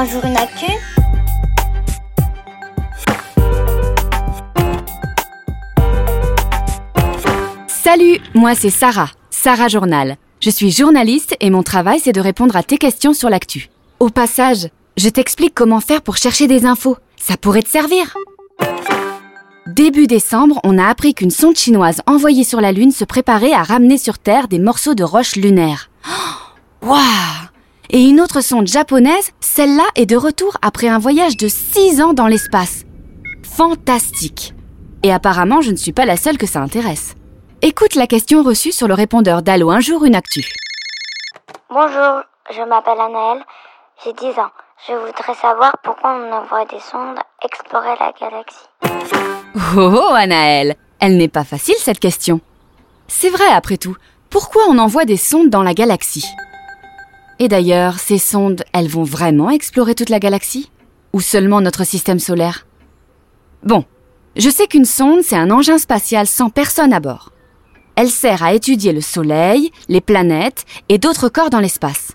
[0.00, 0.66] Un jour une actu
[7.66, 10.14] Salut, moi c'est Sarah, Sarah Journal.
[10.40, 13.70] Je suis journaliste et mon travail c'est de répondre à tes questions sur l'actu.
[13.98, 16.96] Au passage, je t'explique comment faire pour chercher des infos.
[17.16, 18.16] Ça pourrait te servir.
[19.66, 23.64] Début décembre, on a appris qu'une sonde chinoise envoyée sur la Lune se préparait à
[23.64, 25.90] ramener sur Terre des morceaux de roches lunaires.
[26.82, 27.47] Waouh
[27.90, 32.12] Et une autre sonde japonaise, celle-là, est de retour après un voyage de 6 ans
[32.12, 32.84] dans l'espace.
[33.42, 34.52] Fantastique
[35.02, 37.14] Et apparemment, je ne suis pas la seule que ça intéresse.
[37.62, 40.44] Écoute la question reçue sur le répondeur d'Allo un jour une actu.
[41.70, 43.42] Bonjour, je m'appelle Anaëlle,
[44.04, 44.50] j'ai 10 ans.
[44.86, 48.68] Je voudrais savoir pourquoi on envoie des sondes explorer la galaxie.
[49.76, 52.40] Oh, oh Anaëlle Elle n'est pas facile cette question.
[53.08, 53.96] C'est vrai après tout,
[54.28, 56.26] pourquoi on envoie des sondes dans la galaxie?
[57.38, 60.70] Et d'ailleurs, ces sondes, elles vont vraiment explorer toute la galaxie?
[61.12, 62.66] Ou seulement notre système solaire?
[63.62, 63.84] Bon,
[64.36, 67.32] je sais qu'une sonde, c'est un engin spatial sans personne à bord.
[67.96, 72.12] Elle sert à étudier le Soleil, les planètes et d'autres corps dans l'espace.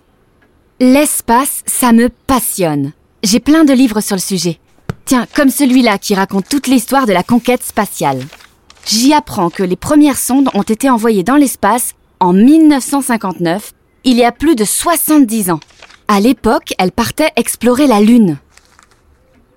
[0.80, 2.92] L'espace, ça me passionne.
[3.22, 4.58] J'ai plein de livres sur le sujet.
[5.04, 8.22] Tiens, comme celui-là qui raconte toute l'histoire de la conquête spatiale.
[8.86, 13.72] J'y apprends que les premières sondes ont été envoyées dans l'espace en 1959,
[14.04, 15.60] il y a plus de 70 ans.
[16.08, 18.38] À l'époque, elles partaient explorer la Lune.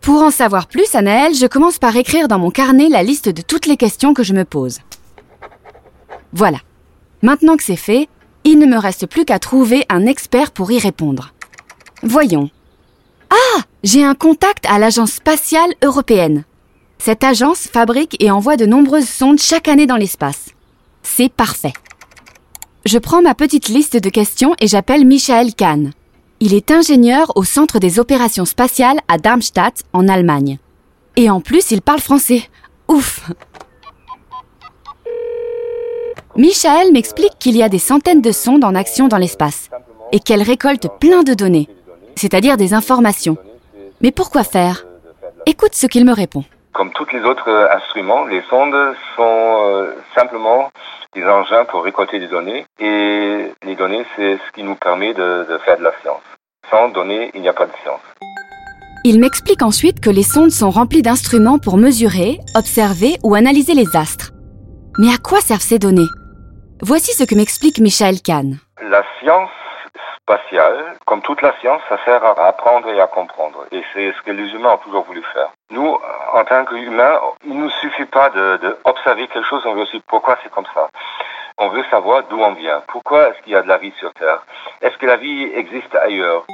[0.01, 3.41] Pour en savoir plus, Anaël, je commence par écrire dans mon carnet la liste de
[3.41, 4.79] toutes les questions que je me pose.
[6.31, 6.59] Voilà.
[7.21, 8.07] Maintenant que c'est fait,
[8.43, 11.33] il ne me reste plus qu'à trouver un expert pour y répondre.
[12.03, 12.49] Voyons.
[13.29, 16.45] Ah J'ai un contact à l'Agence spatiale européenne.
[16.99, 20.51] Cette agence fabrique et envoie de nombreuses sondes chaque année dans l'espace.
[21.03, 21.73] C'est parfait.
[22.87, 25.91] Je prends ma petite liste de questions et j'appelle Michael Kahn.
[26.39, 30.57] Il est ingénieur au Centre des opérations spatiales à Darmstadt, en Allemagne.
[31.17, 32.43] Et en plus, il parle français.
[32.87, 33.29] Ouf
[36.37, 39.69] Michael m'explique qu'il y a des centaines de sondes en action dans l'espace
[40.13, 41.67] et qu'elles récoltent plein de données,
[42.15, 43.35] c'est-à-dire des informations.
[43.99, 44.85] Mais pourquoi faire?
[45.45, 46.45] Écoute ce qu'il me répond.
[46.71, 50.69] Comme tous les autres euh, instruments, les sondes sont euh, simplement
[51.17, 55.47] des engins pour récolter des données et les données, c'est ce qui nous permet de,
[55.49, 56.21] de faire de la science.
[56.69, 58.01] Sans données, il n'y a pas de science.
[59.03, 63.95] Il m'explique ensuite que les sondes sont remplies d'instruments pour mesurer, observer ou analyser les
[63.95, 64.31] astres.
[64.99, 66.11] Mais à quoi servent ces données?
[66.81, 68.57] Voici ce que m'explique Michael Kahn.
[68.81, 69.49] La science
[70.27, 73.65] spatiale, comme toute la science, ça sert à apprendre et à comprendre.
[73.71, 75.49] Et c'est ce que les humains ont toujours voulu faire.
[75.71, 75.97] Nous,
[76.33, 79.83] en tant qu'humains, il ne nous suffit pas de, de, observer quelque chose, on veut
[79.83, 80.89] aussi pourquoi c'est comme ça.
[81.57, 82.83] On veut savoir d'où on vient.
[82.87, 84.43] Pourquoi est-ce qu'il y a de la vie sur Terre?
[84.81, 86.45] Est-ce que la vie existe ailleurs?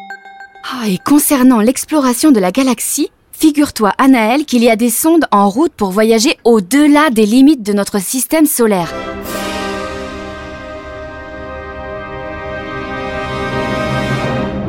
[0.71, 5.49] Ah, Et concernant l'exploration de la galaxie, figure-toi, Anaël, qu'il y a des sondes en
[5.49, 8.93] route pour voyager au-delà des limites de notre système solaire.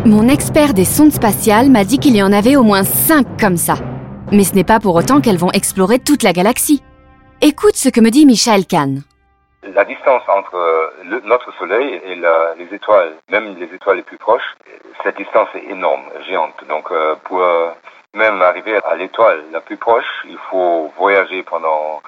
[0.07, 3.57] Mon expert des sondes spatiales m'a dit qu'il y en avait au moins 5 comme
[3.57, 3.77] ça.
[4.33, 6.83] Mais ce n'est pas pour autant qu'elles vont explorer toute la galaxie.
[7.41, 9.01] Écoute ce que me dit Michael Kahn.
[9.63, 14.55] La distance entre le, notre Soleil et les étoiles, même les étoiles les plus proches,
[15.03, 16.63] cette distance est énorme, géante.
[16.69, 17.71] Donc euh, pour euh,
[18.13, 22.03] même arriver à l'étoile la plus proche, il faut voyager pendant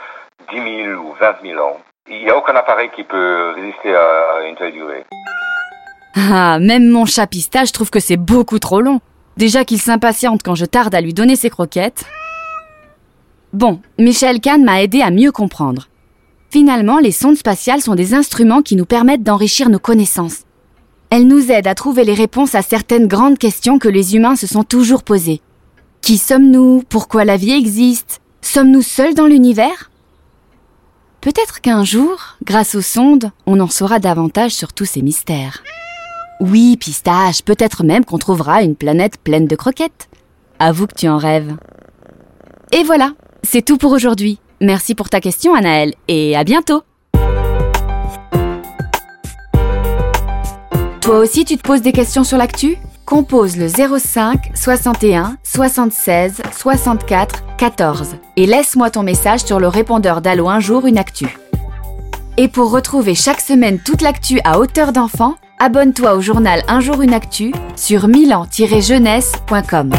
[0.52, 1.80] 10 000 ou 20 000 ans.
[2.08, 5.06] Il n'y a aucun appareil qui peut résister à une telle durée.
[6.16, 9.00] Ah, même mon chat pistache trouve que c'est beaucoup trop long.
[9.36, 12.06] Déjà qu'il s'impatiente quand je tarde à lui donner ses croquettes.
[13.52, 15.88] Bon, Michel Kahn m'a aidé à mieux comprendre.
[16.50, 20.44] Finalement, les sondes spatiales sont des instruments qui nous permettent d'enrichir nos connaissances.
[21.10, 24.46] Elles nous aident à trouver les réponses à certaines grandes questions que les humains se
[24.46, 25.42] sont toujours posées.
[26.00, 26.82] Qui sommes-nous?
[26.88, 28.20] Pourquoi la vie existe?
[28.40, 29.90] Sommes-nous seuls dans l'univers?
[31.20, 35.62] Peut-être qu'un jour, grâce aux sondes, on en saura davantage sur tous ces mystères.
[36.40, 40.08] Oui, pistache, peut-être même qu'on trouvera une planète pleine de croquettes.
[40.58, 41.56] Avoue que tu en rêves.
[42.72, 43.12] Et voilà,
[43.42, 44.38] c'est tout pour aujourd'hui.
[44.60, 46.82] Merci pour ta question, Anaël, et à bientôt.
[51.00, 52.76] Toi aussi, tu te poses des questions sur l'actu?
[53.06, 60.48] Compose le 05 61 76 64 14 et laisse-moi ton message sur le répondeur d'Allo
[60.48, 61.38] un jour une actu.
[62.36, 67.02] Et pour retrouver chaque semaine toute l'actu à hauteur d'enfant, abonne-toi au journal Un jour
[67.02, 69.90] une actu sur milan-jeunesse.com.